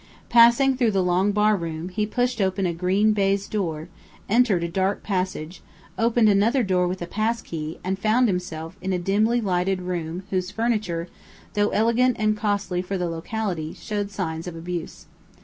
[0.29, 3.87] Passing through the long barroom, he pushed open a green baize door,
[4.27, 5.61] entered a dark passage,
[5.95, 10.49] opened another door with a passkey, and found himself in a dimly lighted room whose
[10.49, 11.07] furniture,
[11.53, 15.05] though elegant and costly for the locality, showed signs of abuse.